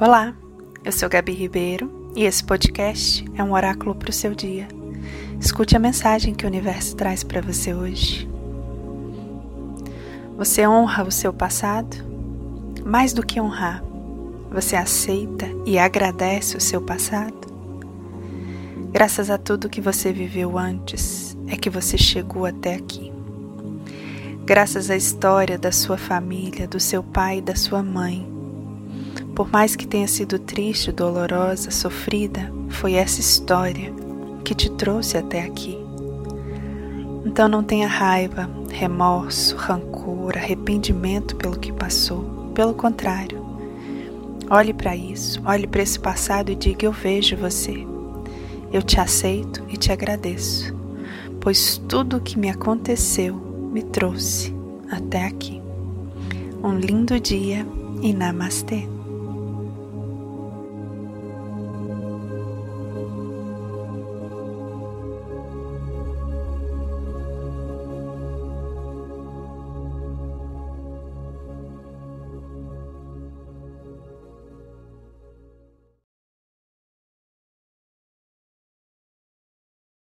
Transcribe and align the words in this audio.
Olá, 0.00 0.34
eu 0.82 0.90
sou 0.92 1.10
Gabi 1.10 1.32
Ribeiro 1.32 2.10
e 2.16 2.24
esse 2.24 2.42
podcast 2.42 3.22
é 3.34 3.44
um 3.44 3.52
oráculo 3.52 3.94
para 3.94 4.08
o 4.08 4.14
seu 4.14 4.34
dia. 4.34 4.66
Escute 5.38 5.76
a 5.76 5.78
mensagem 5.78 6.32
que 6.34 6.46
o 6.46 6.48
universo 6.48 6.96
traz 6.96 7.22
para 7.22 7.42
você 7.42 7.74
hoje. 7.74 8.26
Você 10.38 10.66
honra 10.66 11.04
o 11.04 11.10
seu 11.10 11.34
passado? 11.34 11.98
Mais 12.82 13.12
do 13.12 13.22
que 13.22 13.38
honrar, 13.38 13.84
você 14.50 14.74
aceita 14.74 15.46
e 15.66 15.78
agradece 15.78 16.56
o 16.56 16.60
seu 16.62 16.80
passado? 16.80 17.52
Graças 18.92 19.28
a 19.28 19.36
tudo 19.36 19.68
que 19.68 19.82
você 19.82 20.14
viveu 20.14 20.56
antes, 20.56 21.36
é 21.46 21.58
que 21.58 21.68
você 21.68 21.98
chegou 21.98 22.46
até 22.46 22.76
aqui. 22.76 23.12
Graças 24.46 24.90
à 24.90 24.96
história 24.96 25.58
da 25.58 25.70
sua 25.70 25.98
família, 25.98 26.66
do 26.66 26.80
seu 26.80 27.02
pai 27.02 27.36
e 27.36 27.42
da 27.42 27.54
sua 27.54 27.82
mãe, 27.82 28.39
por 29.40 29.50
mais 29.50 29.74
que 29.74 29.86
tenha 29.86 30.06
sido 30.06 30.38
triste, 30.38 30.92
dolorosa, 30.92 31.70
sofrida, 31.70 32.52
foi 32.68 32.92
essa 32.92 33.20
história 33.20 33.90
que 34.44 34.54
te 34.54 34.70
trouxe 34.72 35.16
até 35.16 35.40
aqui. 35.40 35.78
Então 37.24 37.48
não 37.48 37.64
tenha 37.64 37.88
raiva, 37.88 38.50
remorso, 38.70 39.56
rancor, 39.56 40.36
arrependimento 40.36 41.36
pelo 41.36 41.58
que 41.58 41.72
passou. 41.72 42.52
Pelo 42.54 42.74
contrário, 42.74 43.42
olhe 44.50 44.74
para 44.74 44.94
isso, 44.94 45.40
olhe 45.46 45.66
para 45.66 45.84
esse 45.84 45.98
passado 45.98 46.52
e 46.52 46.54
diga: 46.54 46.84
Eu 46.84 46.92
vejo 46.92 47.34
você. 47.34 47.86
Eu 48.70 48.82
te 48.82 49.00
aceito 49.00 49.64
e 49.70 49.76
te 49.78 49.90
agradeço, 49.90 50.76
pois 51.40 51.78
tudo 51.88 52.18
o 52.18 52.20
que 52.20 52.38
me 52.38 52.50
aconteceu 52.50 53.36
me 53.72 53.82
trouxe 53.84 54.54
até 54.90 55.24
aqui. 55.24 55.62
Um 56.62 56.76
lindo 56.76 57.18
dia 57.18 57.66
e 58.02 58.12
namastê. 58.12 58.99